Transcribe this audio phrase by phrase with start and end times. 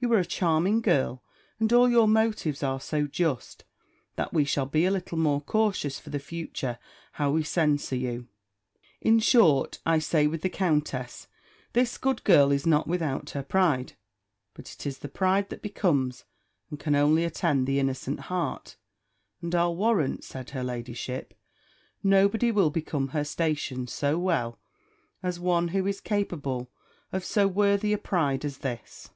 [0.00, 1.22] You are a charming girl,
[1.58, 3.64] and all your motives are so just,
[4.16, 6.78] that we shall be a little more cautious for the future
[7.12, 8.28] how we censure you.
[9.00, 11.26] In short, I say with the countess,
[11.72, 13.94] "This good girl is not without her pride;
[14.52, 16.26] but it is the pride that becomes,
[16.68, 18.76] and can only attend the innocent heart;
[19.40, 21.32] and I'll warrant," said her ladyship,
[22.02, 24.58] "nobody will become her station so well,
[25.22, 26.70] as one who is capable
[27.10, 29.08] of so worthy a pride as this."